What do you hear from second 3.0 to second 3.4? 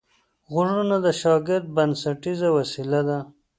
ده